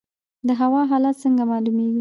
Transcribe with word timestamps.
د 0.47 0.49
هوا 0.61 0.81
حالات 0.91 1.15
څنګه 1.23 1.43
معلومیږي؟ 1.51 1.89